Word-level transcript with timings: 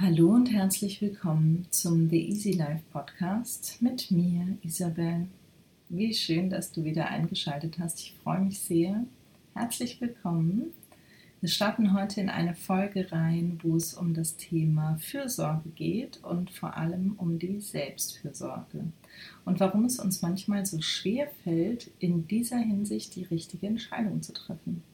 Hallo 0.00 0.30
und 0.30 0.52
herzlich 0.52 1.02
willkommen 1.02 1.66
zum 1.70 2.08
The 2.08 2.28
Easy 2.28 2.52
Life 2.52 2.84
Podcast 2.92 3.82
mit 3.82 4.12
mir, 4.12 4.56
Isabel. 4.62 5.26
Wie 5.88 6.14
schön, 6.14 6.50
dass 6.50 6.70
du 6.70 6.84
wieder 6.84 7.08
eingeschaltet 7.08 7.80
hast. 7.80 7.98
Ich 7.98 8.14
freue 8.22 8.38
mich 8.38 8.60
sehr. 8.60 9.04
Herzlich 9.54 10.00
willkommen. 10.00 10.72
Wir 11.40 11.48
starten 11.48 11.94
heute 11.94 12.20
in 12.20 12.28
eine 12.28 12.54
Folge 12.54 13.10
rein, 13.10 13.58
wo 13.64 13.74
es 13.74 13.92
um 13.92 14.14
das 14.14 14.36
Thema 14.36 14.98
Fürsorge 15.00 15.70
geht 15.70 16.22
und 16.22 16.52
vor 16.52 16.76
allem 16.76 17.14
um 17.16 17.40
die 17.40 17.58
Selbstfürsorge 17.58 18.84
und 19.44 19.58
warum 19.58 19.84
es 19.84 19.98
uns 19.98 20.22
manchmal 20.22 20.64
so 20.64 20.80
schwer 20.80 21.26
fällt, 21.42 21.90
in 21.98 22.28
dieser 22.28 22.58
Hinsicht 22.58 23.16
die 23.16 23.24
richtige 23.24 23.66
Entscheidung 23.66 24.22
zu 24.22 24.32
treffen. 24.32 24.84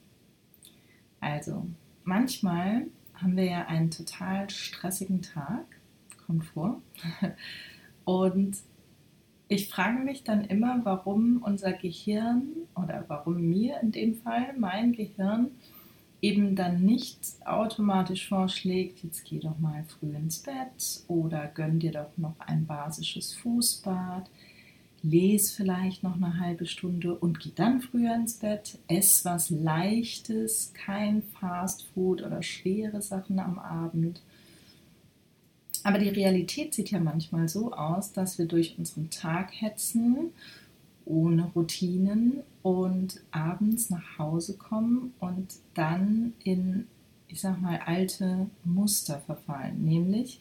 Also, 1.21 1.67
manchmal 2.05 2.87
haben 3.15 3.37
wir 3.37 3.45
ja 3.45 3.67
einen 3.67 3.91
total 3.91 4.51
stressigen 4.51 5.23
Tag, 5.23 5.65
kommt 6.27 6.45
vor. 6.45 6.81
Und 8.05 8.57
ich 9.49 9.69
frage 9.69 9.99
mich 9.99 10.25
dann 10.25 10.45
immer, 10.45 10.81
warum 10.85 11.43
unser 11.43 11.73
Gehirn 11.73 12.49
oder 12.75 13.05
warum 13.09 13.41
mir 13.43 13.81
in 13.81 13.93
dem 13.93 14.15
Fall 14.15 14.55
mein 14.59 14.93
Gehirn 14.93 15.51
eben 16.21 16.57
dann 16.57 16.83
nicht 16.83 17.21
automatisch 17.45 18.29
vorschlägt, 18.29 19.05
jetzt 19.05 19.25
geh 19.25 19.41
doch 19.41 19.59
mal 19.59 19.85
früh 19.85 20.15
ins 20.15 20.39
Bett 20.39 21.05
oder 21.07 21.47
gönn 21.49 21.79
dir 21.79 21.93
doch 21.93 22.17
noch 22.17 22.41
ein 22.41 22.67
basisches 22.67 23.35
Fußbad 23.35 24.31
lese 25.05 25.55
vielleicht 25.55 26.03
noch 26.03 26.17
eine 26.17 26.41
halbe 26.41 26.67
Stunde 26.67 27.15
und 27.15 27.39
gehe 27.39 27.53
dann 27.55 27.81
früher 27.81 28.15
ins 28.15 28.35
Bett, 28.35 28.79
ess 28.89 29.25
was 29.25 29.51
Leichtes, 29.51 30.73
kein 30.73 31.23
Fast 31.23 31.87
Food 31.93 32.23
oder 32.23 32.43
schwere 32.43 33.03
Sachen 33.03 33.39
am 33.39 33.59
Abend. 33.59 34.23
Aber 35.83 35.99
die 35.99 36.09
Realität 36.09 36.73
sieht 36.73 36.91
ja 36.91 36.99
manchmal 36.99 37.49
so 37.49 37.73
aus, 37.73 38.13
dass 38.13 38.39
wir 38.39 38.47
durch 38.47 38.79
unseren 38.79 39.11
Tag 39.11 39.51
hetzen, 39.53 40.31
ohne 41.05 41.51
Routinen 41.55 42.41
und 42.63 43.21
abends 43.31 43.91
nach 43.91 44.19
Hause 44.19 44.57
kommen 44.57 45.13
und 45.21 45.57
dann 45.75 46.33
in, 46.43 46.87
ich 47.29 47.43
sag 47.43 47.61
mal, 47.61 47.79
alte 47.85 48.49
Muster 48.65 49.21
verfallen. 49.27 49.85
Nämlich, 49.85 50.41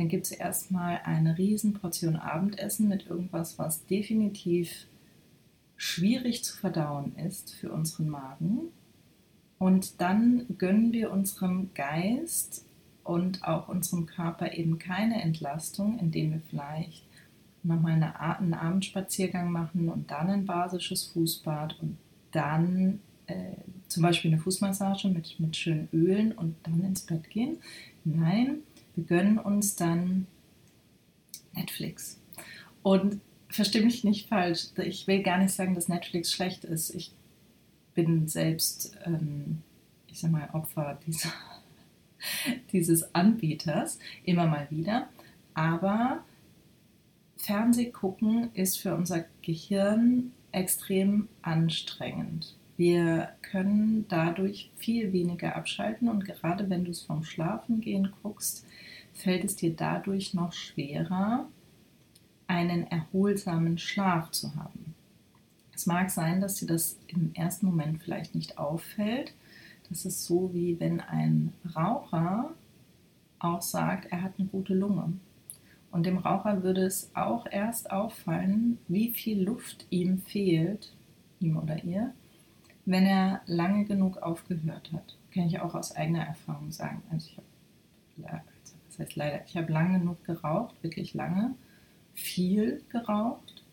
dann 0.00 0.08
gibt 0.08 0.24
es 0.24 0.32
erstmal 0.32 1.02
eine 1.04 1.36
Riesenportion 1.36 2.16
Abendessen 2.16 2.88
mit 2.88 3.06
irgendwas, 3.08 3.58
was 3.58 3.84
definitiv 3.84 4.86
schwierig 5.76 6.42
zu 6.42 6.56
verdauen 6.56 7.14
ist 7.16 7.52
für 7.52 7.70
unseren 7.70 8.08
Magen. 8.08 8.60
Und 9.58 10.00
dann 10.00 10.46
gönnen 10.56 10.94
wir 10.94 11.12
unserem 11.12 11.74
Geist 11.74 12.64
und 13.04 13.44
auch 13.44 13.68
unserem 13.68 14.06
Körper 14.06 14.54
eben 14.54 14.78
keine 14.78 15.20
Entlastung, 15.20 15.98
indem 15.98 16.30
wir 16.32 16.40
vielleicht 16.48 17.04
nochmal 17.62 17.92
eine, 17.92 18.18
einen 18.18 18.54
Abendspaziergang 18.54 19.52
machen 19.52 19.90
und 19.90 20.10
dann 20.10 20.30
ein 20.30 20.46
basisches 20.46 21.08
Fußbad 21.08 21.78
und 21.82 21.98
dann 22.30 23.00
äh, 23.26 23.52
zum 23.86 24.02
Beispiel 24.02 24.32
eine 24.32 24.40
Fußmassage 24.40 25.08
mit, 25.08 25.38
mit 25.38 25.54
schönen 25.58 25.90
Ölen 25.92 26.32
und 26.32 26.56
dann 26.62 26.82
ins 26.84 27.02
Bett 27.02 27.28
gehen. 27.28 27.58
Nein, 28.02 28.60
wir 28.94 29.04
gönnen 29.04 29.38
uns 29.38 29.76
dann 29.76 30.26
Netflix. 31.54 32.20
Und 32.82 33.20
verstehe 33.48 33.82
mich 33.82 34.04
nicht 34.04 34.28
falsch, 34.28 34.68
ich 34.76 35.06
will 35.06 35.22
gar 35.22 35.38
nicht 35.38 35.52
sagen, 35.52 35.74
dass 35.74 35.88
Netflix 35.88 36.32
schlecht 36.32 36.64
ist. 36.64 36.94
Ich 36.94 37.12
bin 37.94 38.28
selbst, 38.28 38.96
ähm, 39.04 39.62
ich 40.06 40.20
sag 40.20 40.30
mal, 40.30 40.48
Opfer 40.52 40.98
dieser, 41.06 41.32
dieses 42.72 43.14
Anbieters, 43.14 43.98
immer 44.24 44.46
mal 44.46 44.68
wieder. 44.70 45.08
Aber 45.54 46.24
Fernsehgucken 47.36 48.50
ist 48.54 48.78
für 48.78 48.94
unser 48.94 49.24
Gehirn 49.42 50.32
extrem 50.52 51.28
anstrengend. 51.42 52.56
Wir 52.80 53.28
können 53.42 54.06
dadurch 54.08 54.70
viel 54.76 55.12
weniger 55.12 55.54
abschalten 55.54 56.08
und 56.08 56.24
gerade 56.24 56.70
wenn 56.70 56.86
du 56.86 56.92
es 56.92 57.02
vom 57.02 57.24
Schlafengehen 57.24 58.10
guckst, 58.22 58.64
fällt 59.12 59.44
es 59.44 59.54
dir 59.54 59.76
dadurch 59.76 60.32
noch 60.32 60.54
schwerer, 60.54 61.46
einen 62.46 62.86
erholsamen 62.86 63.76
Schlaf 63.76 64.30
zu 64.30 64.54
haben. 64.54 64.94
Es 65.74 65.84
mag 65.84 66.08
sein, 66.08 66.40
dass 66.40 66.54
dir 66.54 66.68
das 66.68 66.96
im 67.08 67.34
ersten 67.34 67.66
Moment 67.66 68.02
vielleicht 68.02 68.34
nicht 68.34 68.56
auffällt. 68.56 69.34
Das 69.90 70.06
ist 70.06 70.24
so, 70.24 70.54
wie 70.54 70.80
wenn 70.80 71.02
ein 71.02 71.52
Raucher 71.76 72.50
auch 73.40 73.60
sagt, 73.60 74.10
er 74.10 74.22
hat 74.22 74.32
eine 74.38 74.48
gute 74.48 74.72
Lunge. 74.72 75.12
Und 75.90 76.06
dem 76.06 76.16
Raucher 76.16 76.62
würde 76.62 76.86
es 76.86 77.10
auch 77.12 77.44
erst 77.44 77.90
auffallen, 77.90 78.78
wie 78.88 79.10
viel 79.10 79.42
Luft 79.42 79.86
ihm 79.90 80.22
fehlt, 80.22 80.94
ihm 81.40 81.58
oder 81.58 81.84
ihr, 81.84 82.14
wenn 82.86 83.04
er 83.04 83.42
lange 83.46 83.84
genug 83.84 84.18
aufgehört 84.18 84.92
hat. 84.92 85.16
Kann 85.32 85.46
ich 85.46 85.60
auch 85.60 85.74
aus 85.74 85.94
eigener 85.94 86.24
Erfahrung 86.24 86.72
sagen. 86.72 87.02
Also 87.10 87.28
ich 87.28 87.36
habe 87.36 87.46
heißt 89.00 89.16
leider, 89.16 89.44
ich 89.44 89.56
habe 89.56 89.72
lange 89.72 89.98
genug 89.98 90.22
geraucht, 90.24 90.80
wirklich 90.82 91.14
lange, 91.14 91.54
viel 92.14 92.82
geraucht. 92.90 93.64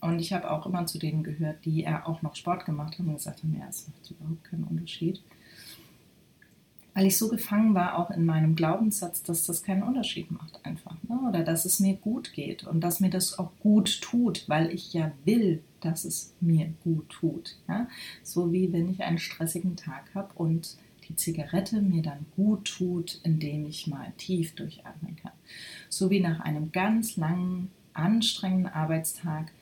Und 0.00 0.20
ich 0.20 0.32
habe 0.32 0.50
auch 0.50 0.66
immer 0.66 0.86
zu 0.86 0.98
denen 0.98 1.24
gehört, 1.24 1.64
die 1.64 1.80
ja 1.80 2.06
auch 2.06 2.22
noch 2.22 2.36
Sport 2.36 2.66
gemacht 2.66 2.98
haben 2.98 3.08
und 3.08 3.14
gesagt 3.14 3.42
haben, 3.42 3.56
ja, 3.58 3.66
es 3.68 3.88
macht 3.88 4.10
überhaupt 4.10 4.44
keinen 4.44 4.64
Unterschied. 4.64 5.22
Weil 6.96 7.08
ich 7.08 7.18
so 7.18 7.28
gefangen 7.28 7.74
war, 7.74 7.98
auch 7.98 8.10
in 8.10 8.24
meinem 8.24 8.56
Glaubenssatz, 8.56 9.22
dass 9.22 9.44
das 9.44 9.62
keinen 9.62 9.82
Unterschied 9.82 10.30
macht 10.30 10.64
einfach. 10.64 10.96
Ne? 11.06 11.20
Oder 11.28 11.44
dass 11.44 11.66
es 11.66 11.78
mir 11.78 11.92
gut 11.92 12.32
geht 12.32 12.66
und 12.66 12.80
dass 12.80 13.00
mir 13.00 13.10
das 13.10 13.38
auch 13.38 13.50
gut 13.60 14.00
tut, 14.00 14.48
weil 14.48 14.72
ich 14.72 14.94
ja 14.94 15.12
will, 15.26 15.62
dass 15.82 16.06
es 16.06 16.34
mir 16.40 16.72
gut 16.82 17.06
tut. 17.10 17.58
Ja? 17.68 17.86
So 18.22 18.50
wie 18.50 18.72
wenn 18.72 18.88
ich 18.88 19.02
einen 19.02 19.18
stressigen 19.18 19.76
Tag 19.76 20.06
habe 20.14 20.30
und 20.36 20.78
die 21.06 21.16
Zigarette 21.16 21.82
mir 21.82 22.00
dann 22.00 22.24
gut 22.34 22.64
tut, 22.64 23.20
indem 23.24 23.66
ich 23.66 23.86
mal 23.86 24.14
tief 24.16 24.54
durchatmen 24.54 25.16
kann. 25.16 25.32
So 25.90 26.08
wie 26.08 26.20
nach 26.20 26.40
einem 26.40 26.72
ganz 26.72 27.18
langen, 27.18 27.70
anstrengenden 27.92 28.72
Arbeitstag 28.72 29.52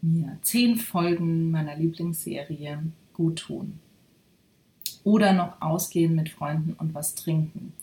mir 0.00 0.38
zehn 0.42 0.76
Folgen 0.76 1.50
meiner 1.50 1.74
Lieblingsserie 1.74 2.84
gut 3.14 3.40
tun. 3.40 3.80
Oder 5.04 5.32
noch 5.32 5.60
ausgehen 5.60 6.14
mit 6.14 6.30
Freunden 6.30 6.72
und 6.72 6.94
was 6.94 7.14
trinken. 7.14 7.74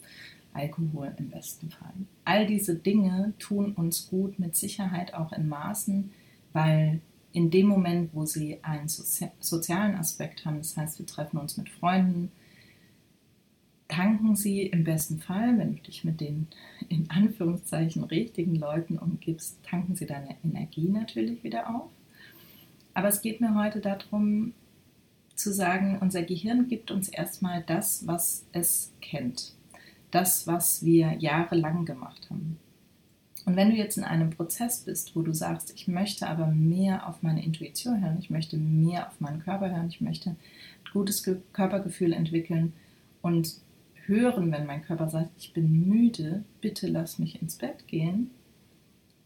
Alkohol 0.54 1.14
im 1.18 1.30
besten 1.30 1.70
Fall. 1.70 1.94
All 2.26 2.46
diese 2.46 2.76
Dinge 2.76 3.34
tun 3.40 3.74
uns 3.74 4.10
gut, 4.10 4.38
mit 4.40 4.56
Sicherheit 4.56 5.14
auch 5.14 5.32
in 5.32 5.48
Maßen, 5.48 6.12
weil 6.52 7.00
in 7.32 7.50
dem 7.50 7.68
Moment, 7.68 8.10
wo 8.14 8.26
sie 8.26 8.60
einen 8.62 8.90
sozialen 8.90 9.96
Aspekt 9.96 10.46
haben, 10.46 10.58
das 10.58 10.76
heißt, 10.76 11.00
wir 11.00 11.06
treffen 11.06 11.38
uns 11.38 11.56
mit 11.56 11.70
Freunden, 11.70 12.32
tanken 13.88 14.36
sie 14.36 14.64
im 14.64 14.84
besten 14.84 15.20
Fall, 15.20 15.58
wenn 15.58 15.76
du 15.76 15.82
dich 15.82 16.04
mit 16.04 16.22
den 16.22 16.48
in 16.90 17.10
Anführungszeichen 17.10 18.04
richtigen 18.04 18.56
Leuten 18.56 18.98
umgibst, 18.98 19.58
tanken 19.64 19.96
sie 19.96 20.06
deine 20.06 20.36
Energie 20.44 20.90
natürlich 20.90 21.44
wieder 21.44 21.74
auf. 21.74 21.90
Aber 22.94 23.08
es 23.08 23.22
geht 23.22 23.40
mir 23.40 23.56
heute 23.56 23.80
darum 23.80 24.54
zu 25.42 25.54
sagen, 25.54 25.98
unser 26.02 26.24
Gehirn 26.24 26.68
gibt 26.68 26.92
uns 26.92 27.10
erstmal 27.10 27.64
das, 27.64 28.08
was 28.08 28.46
es 28.52 28.92
kennt. 29.02 29.54
Das, 30.12 30.48
was 30.48 30.84
wir 30.84 31.14
jahrelang 31.20 31.86
gemacht 31.86 32.30
haben. 32.30 32.58
Und 33.46 33.56
wenn 33.56 33.72
du 33.72 33.76
jetzt 33.76 33.98
in 33.98 34.04
einem 34.04 34.30
Prozess 34.30 34.82
bist, 34.82 35.16
wo 35.16 35.22
du 35.22 35.34
sagst, 35.34 35.74
ich 35.76 35.88
möchte 35.88 36.28
aber 36.28 36.48
mehr 36.48 37.08
auf 37.08 37.24
meine 37.24 37.44
Intuition 37.44 38.02
hören, 38.04 38.18
ich 38.20 38.30
möchte 38.30 38.58
mehr 38.58 39.08
auf 39.08 39.20
meinen 39.20 39.42
Körper 39.42 39.72
hören, 39.72 39.90
ich 39.90 40.02
möchte 40.02 40.32
ein 40.32 40.38
gutes 40.94 41.24
Körpergefühl 41.54 42.14
entwickeln 42.14 42.74
und 43.22 43.56
hören, 44.06 44.52
wenn 44.52 44.66
mein 44.66 44.84
Körper 44.84 45.10
sagt, 45.10 45.30
ich 45.38 45.54
bin 45.54 45.88
müde, 45.88 46.44
bitte 46.60 46.88
lass 46.88 47.20
mich 47.20 47.42
ins 47.42 47.56
Bett 47.56 47.88
gehen, 47.88 48.30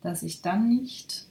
dass 0.02 0.24
ich 0.24 0.42
dann 0.42 0.70
nicht 0.70 1.28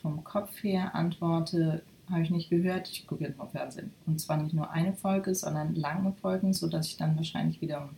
vom 0.00 0.22
Kopf 0.22 0.62
her 0.62 0.94
antworte, 0.94 1.82
habe 2.10 2.22
ich 2.22 2.30
nicht 2.30 2.50
gehört, 2.50 2.88
ich 2.90 3.06
gucke 3.06 3.24
jetzt 3.24 3.38
mal 3.38 3.46
Fernsehen. 3.46 3.92
Und 4.06 4.20
zwar 4.20 4.42
nicht 4.42 4.54
nur 4.54 4.70
eine 4.70 4.92
Folge, 4.94 5.34
sondern 5.34 5.74
lange 5.74 6.12
Folgen, 6.12 6.52
sodass 6.52 6.88
ich 6.88 6.96
dann 6.96 7.16
wahrscheinlich 7.16 7.60
wieder 7.60 7.88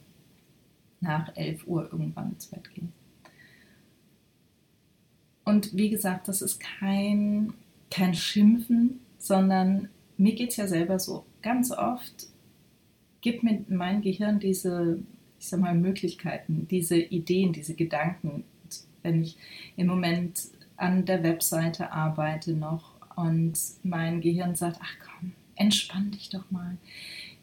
nach 1.01 1.35
11 1.37 1.67
Uhr 1.67 1.89
irgendwann 1.91 2.33
ins 2.33 2.47
Bett 2.47 2.73
gehe. 2.75 2.89
Und 5.45 5.77
wie 5.77 5.91
gesagt, 5.91 6.29
das 6.29 6.43
ist 6.43 6.61
kein, 6.61 7.55
kein 7.91 8.15
Schimpfen, 8.15 9.01
sondern 9.19 9.89
mir 10.17 10.35
geht 10.35 10.51
es 10.51 10.57
ja 10.57 10.67
selber 10.67 10.99
so. 10.99 11.25
Ganz 11.43 11.73
oft 11.73 12.29
gibt 13.21 13.43
mir 13.43 13.65
mein 13.69 14.03
Gehirn 14.03 14.39
diese, 14.39 14.99
ich 15.39 15.49
sag 15.49 15.61
mal, 15.61 15.75
Möglichkeiten, 15.75 16.69
diese 16.71 16.99
Ideen, 16.99 17.53
diese 17.53 17.75
Gedanken. 17.75 18.45
Wenn 19.03 19.23
ich 19.23 19.37
im 19.77 19.87
Moment 19.87 20.41
an 20.77 21.05
der 21.05 21.23
Webseite 21.23 21.91
arbeite 21.93 22.53
noch 22.53 22.90
und 23.21 23.55
mein 23.83 24.21
Gehirn 24.21 24.55
sagt, 24.55 24.79
ach 24.83 24.95
komm, 25.05 25.33
entspann 25.57 26.11
dich 26.11 26.31
doch 26.31 26.51
mal. 26.51 26.77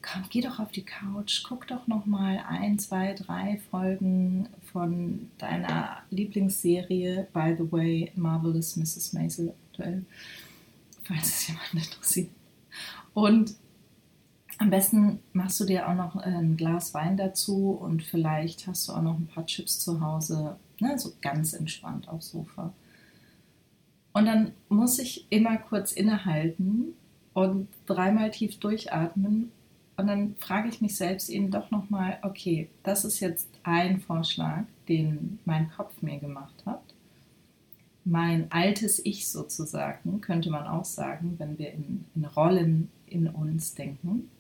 komm, 0.02 0.24
geh 0.30 0.42
doch 0.42 0.60
auf 0.60 0.72
die 0.72 0.86
Couch, 0.86 1.44
guck 1.48 1.68
doch 1.68 1.88
noch 1.88 2.06
mal 2.06 2.44
ein, 2.48 2.80
zwei, 2.80 3.14
drei 3.14 3.60
Folgen 3.70 4.48
von 4.72 5.30
deiner 5.38 5.98
Lieblingsserie, 6.12 7.28
by 7.34 7.56
the 7.58 7.72
way, 7.72 8.12
Marvelous 8.16 8.76
Mrs. 8.78 9.14
Maisel 9.14 9.54
falls 11.04 11.28
es 11.28 11.48
jemand 11.48 11.74
interessiert. 11.74 12.30
Und 13.14 13.56
am 14.60 14.70
besten 14.70 15.20
machst 15.34 15.60
du 15.60 15.66
dir 15.66 15.88
auch 15.88 15.96
noch 15.96 16.16
ein 16.16 16.58
Glas 16.58 16.94
Wein 16.94 17.16
dazu 17.18 17.72
und 17.72 18.04
vielleicht 18.04 18.68
hast 18.68 18.88
du 18.88 18.94
auch 18.94 19.02
noch 19.02 19.18
ein 19.18 19.28
paar 19.28 19.46
Chips 19.46 19.80
zu 19.80 20.02
Hause, 20.02 20.58
ne, 20.80 20.98
so 20.98 21.14
ganz 21.22 21.54
entspannt 21.54 22.08
aufs 22.10 22.30
Sofa. 22.30 22.74
Und 24.18 24.26
dann 24.26 24.54
muss 24.68 24.98
ich 24.98 25.28
immer 25.30 25.58
kurz 25.58 25.92
innehalten 25.92 26.96
und 27.34 27.68
dreimal 27.86 28.32
tief 28.32 28.58
durchatmen. 28.58 29.52
Und 29.96 30.08
dann 30.08 30.36
frage 30.40 30.70
ich 30.70 30.82
mich 30.82 30.96
selbst 30.96 31.30
eben 31.30 31.52
doch 31.52 31.70
nochmal, 31.70 32.18
okay, 32.24 32.68
das 32.82 33.06
ist 33.06 33.20
jetzt 33.20 33.48
ein 33.62 34.00
Vorschlag, 34.00 34.64
den 34.90 35.38
mein 35.46 35.70
Kopf 35.70 36.02
mir 36.02 36.18
gemacht 36.18 36.66
hat. 36.66 36.82
Mein 38.06 38.52
altes 38.52 39.06
Ich 39.06 39.28
sozusagen, 39.28 40.20
könnte 40.20 40.50
man 40.50 40.66
auch 40.66 40.86
sagen, 40.86 41.36
wenn 41.38 41.60
wir 41.60 41.72
in, 41.74 42.06
in 42.16 42.26
Rollen 42.26 42.90
in 43.06 43.28
uns 43.28 43.76
denken. 43.76 44.32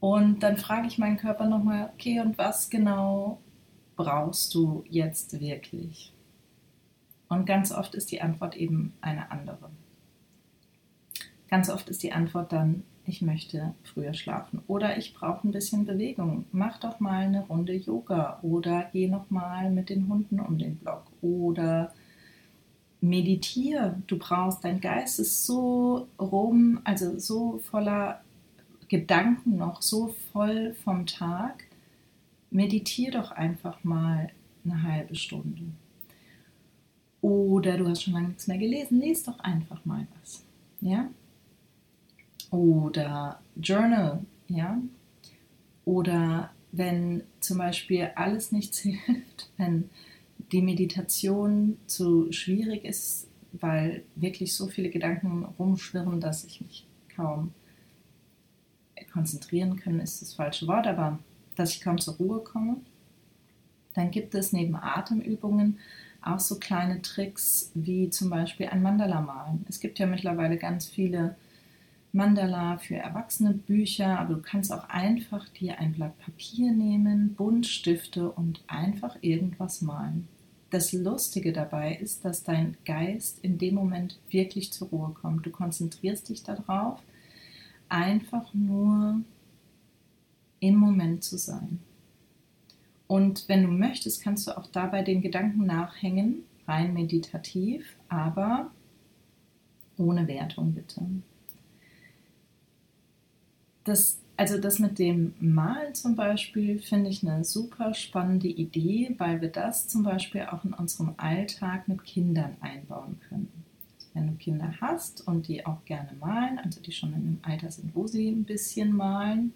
Und 0.00 0.42
dann 0.42 0.56
frage 0.56 0.86
ich 0.86 0.96
meinen 0.96 1.18
Körper 1.18 1.44
nochmal, 1.44 1.90
okay, 1.92 2.20
und 2.20 2.38
was 2.38 2.70
genau 2.70 3.38
brauchst 3.96 4.54
du 4.54 4.82
jetzt 4.88 5.38
wirklich? 5.38 6.14
Und 7.30 7.46
ganz 7.46 7.70
oft 7.70 7.94
ist 7.94 8.10
die 8.10 8.20
Antwort 8.20 8.56
eben 8.56 8.92
eine 9.00 9.30
andere. 9.30 9.70
Ganz 11.48 11.70
oft 11.70 11.88
ist 11.88 12.02
die 12.02 12.12
Antwort 12.12 12.52
dann, 12.52 12.82
ich 13.06 13.22
möchte 13.22 13.74
früher 13.84 14.14
schlafen 14.14 14.62
oder 14.66 14.98
ich 14.98 15.14
brauche 15.14 15.46
ein 15.46 15.52
bisschen 15.52 15.86
Bewegung. 15.86 16.44
Mach 16.50 16.78
doch 16.78 16.98
mal 16.98 17.24
eine 17.24 17.46
Runde 17.46 17.74
Yoga 17.74 18.40
oder 18.42 18.88
geh 18.92 19.08
noch 19.08 19.30
mal 19.30 19.70
mit 19.70 19.90
den 19.90 20.08
Hunden 20.08 20.40
um 20.40 20.58
den 20.58 20.76
Block 20.76 21.04
oder 21.22 21.94
meditiere. 23.00 23.96
Du 24.08 24.18
brauchst, 24.18 24.64
dein 24.64 24.80
Geist 24.80 25.20
ist 25.20 25.46
so 25.46 26.08
rum, 26.18 26.80
also 26.82 27.16
so 27.18 27.58
voller 27.58 28.22
Gedanken 28.88 29.56
noch 29.56 29.82
so 29.82 30.08
voll 30.32 30.74
vom 30.74 31.06
Tag, 31.06 31.64
meditiere 32.50 33.18
doch 33.18 33.30
einfach 33.30 33.84
mal 33.84 34.30
eine 34.64 34.82
halbe 34.82 35.14
Stunde. 35.14 35.62
Oder 37.20 37.76
du 37.76 37.88
hast 37.88 38.02
schon 38.02 38.14
lange 38.14 38.28
nichts 38.28 38.46
mehr 38.46 38.58
gelesen, 38.58 39.00
lies 39.00 39.24
doch 39.24 39.38
einfach 39.40 39.84
mal 39.84 40.06
was. 40.20 40.44
Ja? 40.80 41.10
Oder 42.50 43.40
Journal, 43.56 44.24
ja? 44.48 44.80
Oder 45.84 46.50
wenn 46.72 47.22
zum 47.40 47.58
Beispiel 47.58 48.10
alles 48.14 48.52
nichts 48.52 48.78
hilft, 48.80 49.50
wenn 49.56 49.90
die 50.52 50.62
Meditation 50.62 51.76
zu 51.86 52.32
schwierig 52.32 52.84
ist, 52.84 53.28
weil 53.52 54.04
wirklich 54.14 54.54
so 54.54 54.66
viele 54.66 54.90
Gedanken 54.90 55.44
rumschwirren, 55.58 56.20
dass 56.20 56.44
ich 56.44 56.60
mich 56.60 56.86
kaum 57.14 57.52
konzentrieren 59.12 59.76
können 59.76 60.00
ist 60.00 60.22
das 60.22 60.34
falsche 60.34 60.66
Wort, 60.66 60.86
aber 60.86 61.18
dass 61.56 61.72
ich 61.72 61.80
kaum 61.80 61.98
zur 61.98 62.14
Ruhe 62.14 62.40
komme. 62.40 62.76
Dann 63.94 64.10
gibt 64.10 64.34
es 64.34 64.52
neben 64.52 64.76
Atemübungen 64.76 65.78
auch 66.22 66.40
so 66.40 66.58
kleine 66.58 67.02
Tricks 67.02 67.70
wie 67.74 68.10
zum 68.10 68.30
Beispiel 68.30 68.66
ein 68.66 68.82
Mandala 68.82 69.20
malen. 69.20 69.64
Es 69.68 69.80
gibt 69.80 69.98
ja 69.98 70.06
mittlerweile 70.06 70.56
ganz 70.56 70.86
viele 70.86 71.36
Mandala 72.12 72.78
für 72.78 72.96
erwachsene 72.96 73.54
Bücher, 73.54 74.18
aber 74.18 74.34
du 74.34 74.42
kannst 74.42 74.72
auch 74.72 74.88
einfach 74.88 75.48
dir 75.48 75.78
ein 75.78 75.92
Blatt 75.92 76.18
Papier 76.18 76.72
nehmen, 76.72 77.34
Buntstifte 77.34 78.30
und 78.30 78.62
einfach 78.66 79.16
irgendwas 79.20 79.80
malen. 79.80 80.26
Das 80.70 80.92
Lustige 80.92 81.52
dabei 81.52 81.94
ist, 81.96 82.24
dass 82.24 82.44
dein 82.44 82.76
Geist 82.84 83.40
in 83.42 83.58
dem 83.58 83.74
Moment 83.74 84.18
wirklich 84.28 84.72
zur 84.72 84.88
Ruhe 84.88 85.10
kommt. 85.10 85.46
Du 85.46 85.50
konzentrierst 85.50 86.28
dich 86.28 86.42
darauf 86.42 87.00
einfach 87.88 88.54
nur 88.54 89.20
im 90.60 90.76
Moment 90.76 91.24
zu 91.24 91.38
sein. 91.38 91.80
Und 93.10 93.48
wenn 93.48 93.64
du 93.64 93.68
möchtest, 93.68 94.22
kannst 94.22 94.46
du 94.46 94.56
auch 94.56 94.68
dabei 94.68 95.02
den 95.02 95.20
Gedanken 95.20 95.66
nachhängen, 95.66 96.44
rein 96.68 96.94
meditativ, 96.94 97.96
aber 98.08 98.70
ohne 99.96 100.28
Wertung 100.28 100.74
bitte. 100.74 101.04
Das, 103.82 104.20
also 104.36 104.58
das 104.58 104.78
mit 104.78 105.00
dem 105.00 105.34
Malen 105.40 105.92
zum 105.92 106.14
Beispiel 106.14 106.78
finde 106.78 107.10
ich 107.10 107.26
eine 107.26 107.42
super 107.42 107.94
spannende 107.94 108.46
Idee, 108.46 109.16
weil 109.18 109.40
wir 109.40 109.48
das 109.48 109.88
zum 109.88 110.04
Beispiel 110.04 110.42
auch 110.42 110.64
in 110.64 110.72
unserem 110.72 111.14
Alltag 111.16 111.88
mit 111.88 112.04
Kindern 112.04 112.58
einbauen 112.60 113.18
können 113.28 113.64
wenn 114.12 114.26
du 114.26 114.34
Kinder 114.34 114.74
hast 114.80 115.26
und 115.28 115.46
die 115.46 115.64
auch 115.64 115.84
gerne 115.84 116.10
malen, 116.18 116.58
also 116.58 116.80
die 116.80 116.90
schon 116.90 117.10
in 117.10 117.14
einem 117.14 117.38
Alter 117.42 117.70
sind, 117.70 117.94
wo 117.94 118.08
sie 118.08 118.28
ein 118.28 118.42
bisschen 118.42 118.92
malen, 118.92 119.54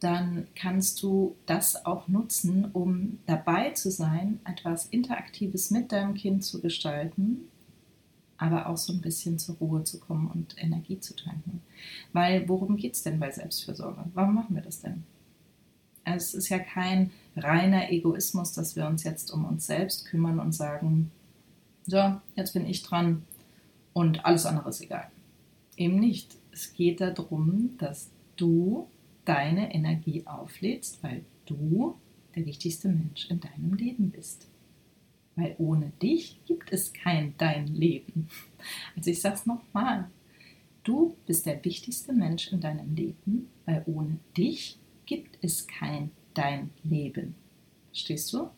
dann 0.00 0.48
kannst 0.54 1.02
du 1.02 1.36
das 1.46 1.84
auch 1.84 2.08
nutzen, 2.08 2.70
um 2.72 3.18
dabei 3.26 3.70
zu 3.70 3.90
sein, 3.90 4.40
etwas 4.44 4.86
Interaktives 4.86 5.70
mit 5.70 5.92
deinem 5.92 6.14
Kind 6.14 6.42
zu 6.42 6.60
gestalten, 6.60 7.48
aber 8.38 8.66
auch 8.66 8.78
so 8.78 8.94
ein 8.94 9.02
bisschen 9.02 9.38
zur 9.38 9.56
Ruhe 9.56 9.84
zu 9.84 10.00
kommen 10.00 10.28
und 10.28 10.54
Energie 10.56 10.98
zu 10.98 11.14
tanken. 11.14 11.60
Weil 12.14 12.48
worum 12.48 12.76
geht 12.76 12.94
es 12.94 13.02
denn 13.02 13.20
bei 13.20 13.30
Selbstfürsorge? 13.30 14.04
Warum 14.14 14.34
machen 14.34 14.54
wir 14.54 14.62
das 14.62 14.80
denn? 14.80 15.04
Es 16.04 16.32
ist 16.32 16.48
ja 16.48 16.58
kein 16.58 17.10
reiner 17.36 17.90
Egoismus, 17.92 18.52
dass 18.52 18.76
wir 18.76 18.86
uns 18.86 19.04
jetzt 19.04 19.30
um 19.30 19.44
uns 19.44 19.66
selbst 19.66 20.06
kümmern 20.06 20.40
und 20.40 20.52
sagen, 20.52 21.10
so, 21.86 22.14
jetzt 22.34 22.54
bin 22.54 22.66
ich 22.66 22.82
dran 22.82 23.24
und 23.92 24.24
alles 24.24 24.46
andere 24.46 24.70
ist 24.70 24.80
egal. 24.80 25.10
Eben 25.76 26.00
nicht. 26.00 26.36
Es 26.52 26.72
geht 26.72 27.02
darum, 27.02 27.76
dass 27.78 28.08
du 28.36 28.88
deine 29.30 29.72
Energie 29.72 30.26
auflädst, 30.26 31.04
weil 31.04 31.24
du 31.46 31.94
der 32.34 32.46
wichtigste 32.46 32.88
Mensch 32.88 33.30
in 33.30 33.38
deinem 33.38 33.74
Leben 33.74 34.10
bist. 34.10 34.48
Weil 35.36 35.54
ohne 35.58 35.92
dich 36.02 36.40
gibt 36.46 36.72
es 36.72 36.92
kein 36.92 37.34
dein 37.38 37.68
Leben. 37.68 38.28
Also 38.96 39.10
ich 39.10 39.20
sag's 39.20 39.46
nochmal. 39.46 40.10
Du 40.82 41.14
bist 41.26 41.46
der 41.46 41.64
wichtigste 41.64 42.12
Mensch 42.12 42.50
in 42.50 42.60
deinem 42.60 42.96
Leben, 42.96 43.48
weil 43.66 43.84
ohne 43.86 44.18
dich 44.36 44.80
gibt 45.06 45.38
es 45.42 45.68
kein 45.68 46.10
dein 46.34 46.70
Leben. 46.82 47.36
Verstehst 47.92 48.32
du? 48.32 48.50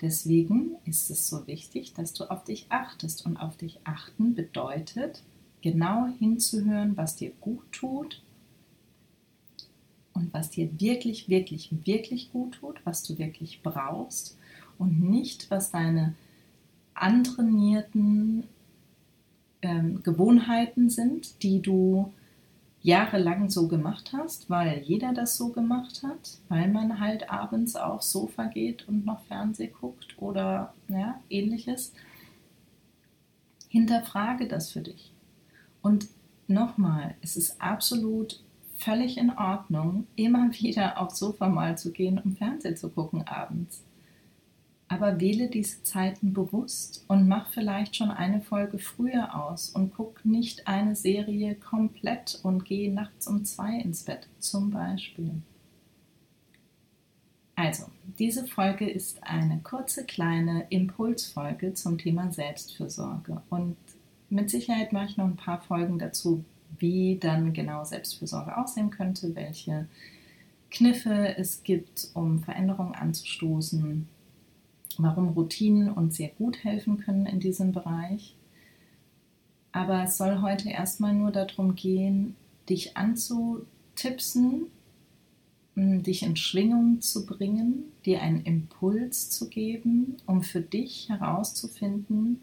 Deswegen 0.00 0.74
ist 0.86 1.08
es 1.08 1.28
so 1.28 1.46
wichtig, 1.46 1.94
dass 1.94 2.12
du 2.14 2.24
auf 2.24 2.42
dich 2.42 2.66
achtest. 2.70 3.24
Und 3.26 3.36
auf 3.36 3.56
dich 3.56 3.78
achten 3.84 4.34
bedeutet, 4.34 5.22
genau 5.62 6.08
hinzuhören, 6.18 6.96
was 6.96 7.14
dir 7.14 7.30
gut 7.40 7.70
tut 7.70 8.24
und 10.16 10.32
was 10.32 10.50
dir 10.50 10.68
wirklich, 10.80 11.28
wirklich, 11.28 11.70
wirklich 11.84 12.32
gut 12.32 12.54
tut, 12.54 12.80
was 12.84 13.02
du 13.02 13.18
wirklich 13.18 13.60
brauchst 13.62 14.38
und 14.78 15.00
nicht, 15.08 15.50
was 15.50 15.70
deine 15.70 16.14
antrainierten 16.94 18.44
ähm, 19.60 20.02
Gewohnheiten 20.02 20.88
sind, 20.88 21.42
die 21.42 21.60
du 21.60 22.12
jahrelang 22.80 23.50
so 23.50 23.68
gemacht 23.68 24.12
hast, 24.12 24.48
weil 24.48 24.82
jeder 24.84 25.12
das 25.12 25.36
so 25.36 25.48
gemacht 25.48 26.02
hat, 26.02 26.38
weil 26.48 26.68
man 26.68 26.98
halt 26.98 27.30
abends 27.30 27.76
aufs 27.76 28.10
Sofa 28.12 28.44
geht 28.46 28.88
und 28.88 29.04
noch 29.04 29.22
Fernseh 29.24 29.66
guckt 29.66 30.16
oder 30.18 30.72
ja, 30.88 31.20
ähnliches. 31.28 31.92
Hinterfrage 33.68 34.48
das 34.48 34.70
für 34.70 34.80
dich. 34.80 35.12
Und 35.82 36.08
nochmal, 36.46 37.16
es 37.20 37.36
ist 37.36 37.60
absolut 37.60 38.40
völlig 38.76 39.18
in 39.18 39.30
Ordnung, 39.30 40.06
immer 40.16 40.50
wieder 40.52 41.00
aufs 41.00 41.18
Sofa 41.18 41.48
mal 41.48 41.76
zu 41.76 41.92
gehen, 41.92 42.18
um 42.18 42.36
Fernsehen 42.36 42.76
zu 42.76 42.90
gucken 42.90 43.26
abends. 43.26 43.82
Aber 44.88 45.20
wähle 45.20 45.48
diese 45.48 45.82
Zeiten 45.82 46.32
bewusst 46.32 47.04
und 47.08 47.26
mach 47.26 47.48
vielleicht 47.48 47.96
schon 47.96 48.10
eine 48.10 48.40
Folge 48.40 48.78
früher 48.78 49.34
aus 49.34 49.70
und 49.70 49.92
guck 49.94 50.24
nicht 50.24 50.68
eine 50.68 50.94
Serie 50.94 51.56
komplett 51.56 52.38
und 52.44 52.64
geh 52.64 52.88
nachts 52.88 53.26
um 53.26 53.44
zwei 53.44 53.80
ins 53.80 54.04
Bett, 54.04 54.28
zum 54.38 54.70
Beispiel. 54.70 55.42
Also, 57.56 57.86
diese 58.18 58.46
Folge 58.46 58.88
ist 58.88 59.24
eine 59.24 59.60
kurze 59.60 60.04
kleine 60.04 60.66
Impulsfolge 60.68 61.72
zum 61.72 61.96
Thema 61.96 62.30
Selbstfürsorge 62.30 63.42
und 63.48 63.76
mit 64.28 64.50
Sicherheit 64.50 64.92
mache 64.92 65.06
ich 65.06 65.16
noch 65.16 65.24
ein 65.24 65.36
paar 65.36 65.62
Folgen 65.62 65.98
dazu, 65.98 66.44
wie 66.78 67.18
dann 67.18 67.52
genau 67.52 67.84
Selbstfürsorge 67.84 68.56
aussehen 68.56 68.90
könnte, 68.90 69.34
welche 69.34 69.86
Kniffe 70.70 71.36
es 71.36 71.62
gibt, 71.62 72.10
um 72.14 72.40
Veränderungen 72.40 72.94
anzustoßen, 72.94 74.08
warum 74.98 75.28
Routinen 75.28 75.90
uns 75.90 76.16
sehr 76.16 76.30
gut 76.30 76.64
helfen 76.64 76.98
können 76.98 77.26
in 77.26 77.40
diesem 77.40 77.72
Bereich. 77.72 78.34
Aber 79.72 80.04
es 80.04 80.16
soll 80.16 80.40
heute 80.40 80.70
erstmal 80.70 81.14
nur 81.14 81.30
darum 81.30 81.74
gehen, 81.74 82.34
dich 82.68 82.96
anzu, 82.96 83.64
tipsen, 83.94 84.66
dich 85.76 86.22
in 86.22 86.36
Schwingung 86.36 87.02
zu 87.02 87.26
bringen, 87.26 87.84
dir 88.06 88.22
einen 88.22 88.42
Impuls 88.42 89.28
zu 89.28 89.48
geben, 89.48 90.16
um 90.24 90.42
für 90.42 90.62
dich 90.62 91.10
herauszufinden, 91.10 92.40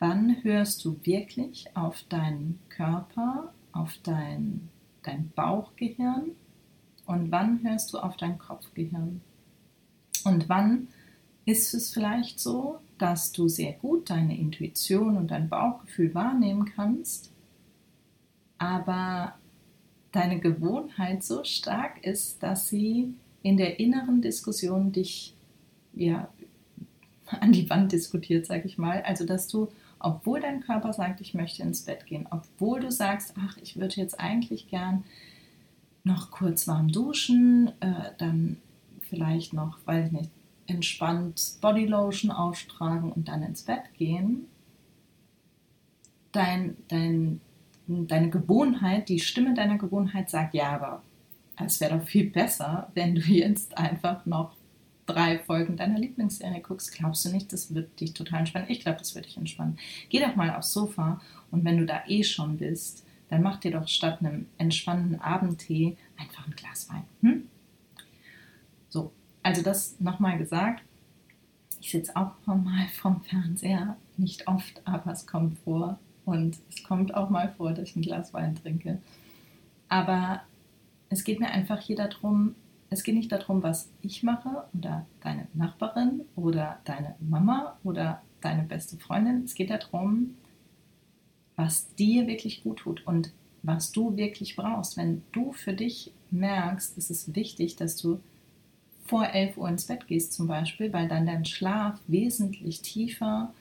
wann 0.00 0.42
hörst 0.42 0.84
du 0.84 0.98
wirklich 1.04 1.76
auf 1.76 2.02
deinen 2.08 2.58
Körper, 2.68 3.52
auf 3.72 3.96
dein, 4.02 4.68
dein 5.02 5.30
Bauchgehirn 5.36 6.32
und 7.06 7.30
wann 7.30 7.62
hörst 7.62 7.92
du 7.92 7.98
auf 7.98 8.16
dein 8.16 8.38
Kopfgehirn. 8.38 9.20
Und 10.24 10.48
wann 10.48 10.88
ist 11.44 11.74
es 11.74 11.92
vielleicht 11.92 12.40
so, 12.40 12.80
dass 12.98 13.32
du 13.32 13.48
sehr 13.48 13.72
gut 13.74 14.10
deine 14.10 14.36
Intuition 14.36 15.16
und 15.16 15.30
dein 15.30 15.48
Bauchgefühl 15.48 16.14
wahrnehmen 16.14 16.64
kannst, 16.64 17.32
aber 18.58 19.34
deine 20.12 20.40
Gewohnheit 20.40 21.24
so 21.24 21.44
stark 21.44 22.04
ist, 22.04 22.42
dass 22.42 22.68
sie 22.68 23.14
in 23.42 23.56
der 23.56 23.80
inneren 23.80 24.20
Diskussion 24.20 24.92
dich 24.92 25.34
ja, 25.94 26.28
an 27.40 27.52
die 27.52 27.68
Wand 27.70 27.92
diskutiert, 27.92 28.46
sage 28.46 28.66
ich 28.66 28.78
mal. 28.78 29.02
Also, 29.02 29.24
dass 29.24 29.48
du, 29.48 29.68
obwohl 30.00 30.40
dein 30.40 30.60
Körper 30.60 30.92
sagt, 30.92 31.20
ich 31.20 31.34
möchte 31.34 31.62
ins 31.62 31.82
Bett 31.84 32.06
gehen, 32.06 32.26
obwohl 32.30 32.80
du 32.80 32.90
sagst, 32.90 33.34
ach, 33.38 33.56
ich 33.58 33.78
würde 33.78 33.96
jetzt 33.96 34.18
eigentlich 34.18 34.68
gern 34.68 35.04
noch 36.02 36.30
kurz 36.30 36.66
warm 36.66 36.88
duschen, 36.88 37.72
äh, 37.80 38.12
dann 38.18 38.56
vielleicht 39.00 39.52
noch, 39.52 39.78
weiß 39.86 40.06
ich 40.06 40.12
nicht, 40.12 40.30
entspannt 40.66 41.58
Bodylotion 41.60 42.30
auftragen 42.30 43.12
und 43.12 43.28
dann 43.28 43.42
ins 43.42 43.62
Bett 43.62 43.92
gehen, 43.96 44.46
dein, 46.32 46.76
dein 46.88 47.40
deine 47.90 48.30
Gewohnheit, 48.30 49.08
die 49.08 49.20
Stimme 49.20 49.54
deiner 49.54 49.78
Gewohnheit 49.78 50.30
sagt, 50.30 50.54
ja, 50.54 50.70
aber 50.70 51.02
es 51.64 51.80
wäre 51.80 51.98
doch 51.98 52.06
viel 52.06 52.30
besser, 52.30 52.90
wenn 52.94 53.14
du 53.14 53.20
jetzt 53.20 53.76
einfach 53.76 54.24
noch 54.26 54.54
drei 55.12 55.38
Folgen 55.38 55.76
deiner 55.76 55.98
Lieblingsserie 55.98 56.60
guckst. 56.60 56.92
Glaubst 56.92 57.24
du 57.24 57.30
nicht, 57.30 57.52
das 57.52 57.74
wird 57.74 58.00
dich 58.00 58.14
total 58.14 58.40
entspannen? 58.40 58.70
Ich 58.70 58.80
glaube, 58.80 58.98
das 58.98 59.14
wird 59.14 59.26
dich 59.26 59.36
entspannen. 59.36 59.78
Geh 60.08 60.20
doch 60.20 60.36
mal 60.36 60.54
aufs 60.54 60.72
Sofa 60.72 61.20
und 61.50 61.64
wenn 61.64 61.78
du 61.78 61.86
da 61.86 62.02
eh 62.06 62.22
schon 62.22 62.58
bist, 62.58 63.04
dann 63.28 63.42
mach 63.42 63.58
dir 63.58 63.70
doch 63.70 63.86
statt 63.88 64.18
einem 64.20 64.46
entspannenden 64.58 65.20
Abendtee 65.20 65.96
einfach 66.18 66.46
ein 66.46 66.56
Glas 66.56 66.88
Wein. 66.90 67.04
Hm? 67.22 67.48
So, 68.88 69.12
also 69.42 69.62
das 69.62 69.98
nochmal 70.00 70.36
gesagt. 70.38 70.82
Ich 71.80 71.92
sitze 71.92 72.14
auch 72.16 72.32
mal 72.46 72.88
vom 72.88 73.22
Fernseher, 73.22 73.96
nicht 74.16 74.48
oft, 74.48 74.82
aber 74.84 75.12
es 75.12 75.26
kommt 75.26 75.58
vor. 75.60 75.98
Und 76.26 76.58
es 76.68 76.82
kommt 76.82 77.14
auch 77.14 77.30
mal 77.30 77.54
vor, 77.56 77.72
dass 77.72 77.88
ich 77.88 77.96
ein 77.96 78.02
Glas 78.02 78.34
Wein 78.34 78.54
trinke. 78.54 79.00
Aber 79.88 80.42
es 81.08 81.24
geht 81.24 81.40
mir 81.40 81.50
einfach 81.50 81.80
hier 81.80 81.96
darum, 81.96 82.54
es 82.90 83.04
geht 83.04 83.14
nicht 83.14 83.30
darum, 83.30 83.62
was 83.62 83.88
ich 84.02 84.22
mache 84.22 84.64
oder 84.74 85.06
deine 85.20 85.46
Nachbarin 85.54 86.22
oder 86.34 86.80
deine 86.84 87.14
Mama 87.20 87.78
oder 87.84 88.20
deine 88.40 88.64
beste 88.64 88.96
Freundin. 88.96 89.44
Es 89.44 89.54
geht 89.54 89.70
darum, 89.70 90.34
was 91.54 91.94
dir 91.94 92.26
wirklich 92.26 92.62
gut 92.62 92.80
tut 92.80 93.06
und 93.06 93.32
was 93.62 93.92
du 93.92 94.16
wirklich 94.16 94.56
brauchst. 94.56 94.96
Wenn 94.96 95.22
du 95.32 95.52
für 95.52 95.72
dich 95.72 96.12
merkst, 96.30 96.98
ist 96.98 97.10
es 97.10 97.34
wichtig, 97.34 97.76
dass 97.76 97.96
du 97.96 98.20
vor 99.04 99.26
11 99.26 99.56
Uhr 99.56 99.68
ins 99.68 99.86
Bett 99.86 100.06
gehst 100.08 100.32
zum 100.32 100.48
Beispiel, 100.48 100.92
weil 100.92 101.08
dann 101.08 101.26
dein 101.26 101.44
Schlaf 101.44 102.00
wesentlich 102.06 102.82
tiefer 102.82 103.52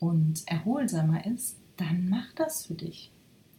und 0.00 0.42
erholsamer 0.46 1.26
ist, 1.26 1.56
dann 1.76 2.08
mach 2.08 2.32
das 2.34 2.66
für 2.66 2.74
dich. 2.74 3.10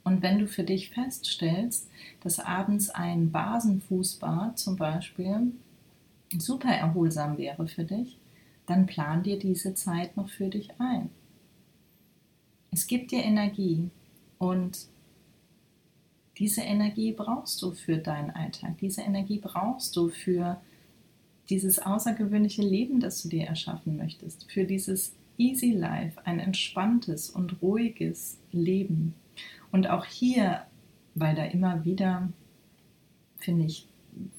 Und 0.06 0.22
wenn 0.22 0.38
du 0.40 0.48
für 0.48 0.64
dich 0.64 0.92
feststellst, 0.92 1.90
dass 2.22 2.40
abends 2.40 2.92
ein 2.92 3.32
Basenfußbad 3.32 4.58
zum 4.58 4.78
Beispiel 4.78 5.52
super 6.38 6.70
erholsam 6.70 7.38
wäre 7.38 7.68
für 7.68 7.84
dich, 7.84 8.18
dann 8.68 8.86
plan 8.86 9.24
dir 9.24 9.40
diese 9.40 9.74
Zeit 9.74 10.16
noch 10.16 10.30
für 10.30 10.48
dich 10.48 10.70
ein. 10.80 11.10
Es 12.72 12.86
gibt 12.86 13.12
dir 13.12 13.24
Energie 13.24 13.90
und 14.38 14.88
diese 16.38 16.62
Energie 16.62 17.12
brauchst 17.12 17.62
du 17.64 17.72
für 17.72 17.98
deinen 17.98 18.30
Alltag. 18.30 18.78
Diese 18.80 19.02
Energie 19.02 19.40
brauchst 19.40 19.96
du 19.96 20.10
für 20.10 20.62
dieses 21.50 21.80
außergewöhnliche 21.80 22.62
Leben, 22.62 23.00
das 23.00 23.24
du 23.24 23.30
dir 23.30 23.46
erschaffen 23.46 23.98
möchtest, 23.98 24.52
für 24.52 24.66
dieses 24.66 25.14
Easy 25.38 25.72
Life, 25.72 26.24
ein 26.26 26.40
entspanntes 26.40 27.30
und 27.32 27.62
ruhiges 27.62 28.38
Leben. 28.52 29.16
Und 29.72 29.90
auch 29.90 30.06
hier, 30.06 30.66
weil 31.16 31.36
da 31.36 31.46
immer 31.46 31.86
wieder, 31.86 32.30
finde 33.38 33.66
ich, 33.66 33.88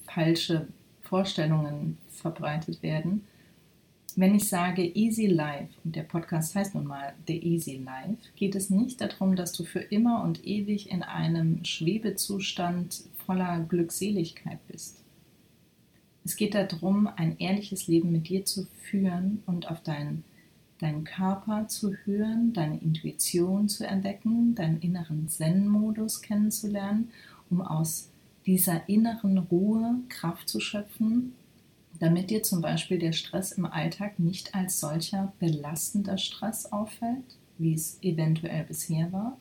falsche 0.06 0.68
Vorstellungen 1.02 1.98
verbreitet 2.08 2.82
werden, 2.82 3.26
wenn 4.18 4.34
ich 4.34 4.48
sage 4.48 4.82
Easy 4.82 5.26
Life, 5.26 5.74
und 5.84 5.94
der 5.94 6.02
Podcast 6.02 6.54
heißt 6.54 6.74
nun 6.74 6.86
mal 6.86 7.12
The 7.26 7.38
Easy 7.38 7.76
Life, 7.76 8.16
geht 8.34 8.54
es 8.54 8.70
nicht 8.70 9.02
darum, 9.02 9.36
dass 9.36 9.52
du 9.52 9.62
für 9.62 9.80
immer 9.80 10.22
und 10.24 10.46
ewig 10.46 10.90
in 10.90 11.02
einem 11.02 11.62
Schwebezustand 11.66 13.04
voller 13.26 13.60
Glückseligkeit 13.68 14.58
bist. 14.68 15.04
Es 16.24 16.34
geht 16.36 16.54
darum, 16.54 17.08
ein 17.14 17.36
ehrliches 17.38 17.88
Leben 17.88 18.10
mit 18.10 18.30
dir 18.30 18.46
zu 18.46 18.66
führen 18.84 19.42
und 19.44 19.70
auf 19.70 19.82
deinen 19.82 20.24
deinen 20.80 21.04
Körper 21.04 21.68
zu 21.68 21.94
hören, 22.04 22.52
deine 22.52 22.78
Intuition 22.78 23.68
zu 23.68 23.86
entdecken, 23.86 24.54
deinen 24.54 24.80
inneren 24.80 25.28
Zen-Modus 25.28 26.22
kennenzulernen, 26.22 27.10
um 27.50 27.62
aus 27.62 28.10
dieser 28.44 28.88
inneren 28.88 29.38
Ruhe 29.38 30.00
Kraft 30.08 30.48
zu 30.48 30.60
schöpfen, 30.60 31.32
damit 31.98 32.30
dir 32.30 32.42
zum 32.42 32.60
Beispiel 32.60 32.98
der 32.98 33.12
Stress 33.12 33.52
im 33.52 33.66
Alltag 33.66 34.18
nicht 34.18 34.54
als 34.54 34.80
solcher 34.80 35.32
belastender 35.38 36.18
Stress 36.18 36.70
auffällt, 36.72 37.38
wie 37.58 37.74
es 37.74 37.98
eventuell 38.02 38.64
bisher 38.64 39.12
war, 39.12 39.38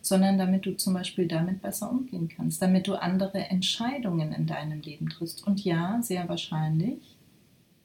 sondern 0.00 0.38
damit 0.38 0.66
du 0.66 0.76
zum 0.76 0.94
Beispiel 0.94 1.28
damit 1.28 1.62
besser 1.62 1.90
umgehen 1.90 2.28
kannst, 2.28 2.62
damit 2.62 2.86
du 2.88 2.94
andere 2.94 3.38
Entscheidungen 3.50 4.32
in 4.32 4.46
deinem 4.46 4.80
Leben 4.80 5.08
triffst 5.08 5.46
und 5.46 5.64
ja, 5.64 6.00
sehr 6.02 6.28
wahrscheinlich 6.28 7.16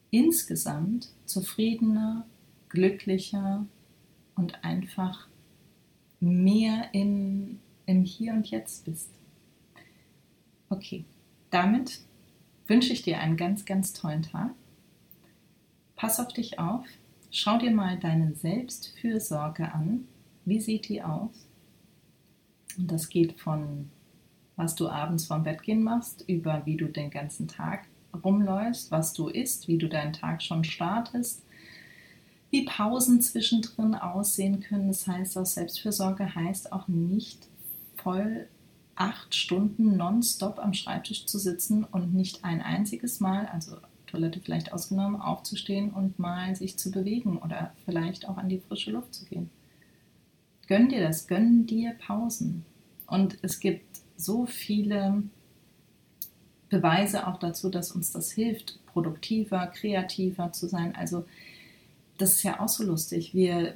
insgesamt 0.10 1.10
zufriedener, 1.26 2.26
glücklicher 2.72 3.66
und 4.36 4.64
einfach 4.64 5.28
mehr 6.20 6.90
im, 6.94 7.60
im 7.86 8.04
Hier 8.04 8.34
und 8.34 8.50
Jetzt 8.50 8.86
bist. 8.86 9.10
Okay, 10.70 11.04
damit 11.50 12.00
wünsche 12.68 12.94
ich 12.94 13.02
dir 13.02 13.20
einen 13.20 13.36
ganz, 13.36 13.66
ganz 13.66 13.94
tollen 13.94 14.22
Tag. 14.22 14.52
Pass 15.96 16.20
auf 16.20 16.30
dich 16.30 16.60
auf. 16.60 16.86
Schau 17.30 17.58
dir 17.58 17.72
mal 17.72 18.00
deine 18.00 18.34
Selbstfürsorge 18.36 19.74
an. 19.74 20.08
Wie 20.46 20.60
sieht 20.60 20.88
die 20.88 21.04
aus? 21.04 21.48
Und 22.78 22.90
das 22.90 23.10
geht 23.10 23.40
von, 23.40 23.90
was 24.56 24.76
du 24.76 24.88
abends 24.88 25.26
vorm 25.26 25.44
Bett 25.44 25.62
gehen 25.62 25.84
machst, 25.84 26.24
über 26.28 26.66
wie 26.66 26.78
du 26.78 26.88
den 26.88 27.10
ganzen 27.10 27.48
Tag 27.48 27.88
rumläufst, 28.24 28.92
was 28.92 29.14
du 29.14 29.28
isst, 29.28 29.68
wie 29.68 29.78
du 29.78 29.88
deinen 29.88 30.14
Tag 30.14 30.42
schon 30.42 30.64
startest, 30.64 31.44
wie 32.52 32.66
Pausen 32.66 33.22
zwischendrin 33.22 33.96
aussehen 33.96 34.60
können. 34.60 34.90
Das 34.90 35.08
heißt, 35.08 35.38
auch 35.38 35.46
Selbstfürsorge 35.46 36.36
heißt 36.36 36.72
auch 36.74 36.88
nicht 36.88 37.48
voll 37.96 38.48
acht 38.96 39.34
Stunden 39.34 39.98
nonstop 39.98 40.60
am 40.60 40.74
Schreibtisch 40.74 41.26
zu 41.26 41.40
sitzen 41.40 41.86
und 41.86 42.14
nicht 42.14 42.44
ein 42.44 42.62
einziges 42.62 43.20
Mal, 43.20 43.48
also 43.48 43.78
Toilette 44.06 44.42
vielleicht 44.42 44.74
ausgenommen, 44.74 45.20
aufzustehen 45.20 45.92
und 45.92 46.20
mal 46.20 46.56
sich 46.56 46.78
zu 46.78 46.92
bewegen 46.92 47.38
oder 47.38 47.74
vielleicht 47.86 48.28
auch 48.28 48.38
an 48.38 48.50
die 48.50 48.60
frische 48.60 48.92
Luft 48.92 49.14
zu 49.14 49.26
gehen. 49.26 49.50
Gönn 50.68 50.90
dir 50.90 51.02
das, 51.02 51.28
gönn 51.28 51.66
dir 51.66 51.94
Pausen. 52.06 52.66
Und 53.08 53.38
es 53.42 53.60
gibt 53.60 54.02
so 54.18 54.46
viele 54.46 55.24
Beweise 56.70 57.28
auch 57.28 57.40
dazu, 57.40 57.70
dass 57.70 57.92
uns 57.92 58.12
das 58.12 58.32
hilft, 58.32 58.80
produktiver, 58.88 59.68
kreativer 59.68 60.52
zu 60.52 60.68
sein. 60.68 60.96
Also 60.96 61.26
das 62.22 62.34
ist 62.34 62.44
ja 62.44 62.60
auch 62.60 62.70
so 62.70 62.84
lustig. 62.84 63.34
Wir, 63.34 63.76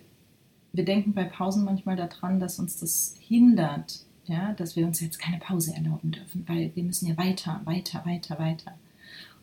wir 0.72 0.86
denken 0.86 1.14
bei 1.14 1.24
Pausen 1.24 1.66
manchmal 1.66 1.96
daran, 1.96 2.40
dass 2.40 2.60
uns 2.60 2.80
das 2.80 3.16
hindert, 3.20 4.06
ja, 4.26 4.54
dass 4.54 4.76
wir 4.76 4.86
uns 4.86 5.00
jetzt 5.00 5.20
keine 5.20 5.40
Pause 5.40 5.74
erlauben 5.74 6.12
dürfen, 6.12 6.46
weil 6.48 6.72
wir 6.76 6.84
müssen 6.84 7.08
ja 7.08 7.18
weiter, 7.18 7.62
weiter, 7.66 8.06
weiter, 8.06 8.40
weiter. 8.40 8.78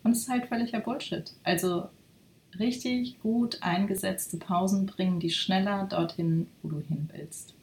Und 0.03 0.13
es 0.13 0.21
ist 0.21 0.29
halt 0.29 0.47
völliger 0.47 0.81
Bullshit. 0.81 1.33
Also 1.43 1.89
richtig 2.59 3.21
gut 3.21 3.63
eingesetzte 3.63 4.37
Pausen 4.37 4.87
bringen 4.87 5.21
dich 5.21 5.37
schneller 5.37 5.87
dorthin, 5.89 6.49
wo 6.63 6.69
du 6.69 6.81
hin 6.81 7.09
willst. 7.13 7.55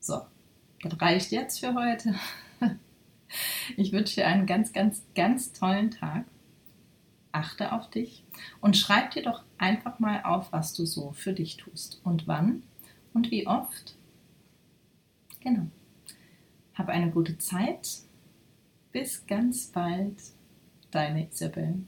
So, 0.00 0.22
das 0.82 1.00
reicht 1.00 1.32
jetzt 1.32 1.60
für 1.60 1.74
heute. 1.74 2.14
Ich 3.76 3.92
wünsche 3.92 4.14
dir 4.14 4.26
einen 4.26 4.46
ganz, 4.46 4.72
ganz, 4.72 5.02
ganz 5.14 5.52
tollen 5.52 5.90
Tag 5.90 6.24
achte 7.38 7.72
auf 7.72 7.88
dich 7.90 8.24
und 8.60 8.76
schreib 8.76 9.12
dir 9.12 9.22
doch 9.22 9.44
einfach 9.56 9.98
mal 9.98 10.22
auf, 10.24 10.52
was 10.52 10.74
du 10.74 10.84
so 10.84 11.12
für 11.12 11.32
dich 11.32 11.56
tust 11.56 12.00
und 12.04 12.26
wann 12.26 12.62
und 13.14 13.30
wie 13.30 13.46
oft. 13.46 13.96
Genau. 15.40 15.68
Hab 16.74 16.88
eine 16.88 17.10
gute 17.10 17.38
Zeit, 17.38 18.02
Bis 18.90 19.26
ganz 19.26 19.66
bald, 19.66 20.16
deine 20.90 21.28
Isabel. 21.28 21.84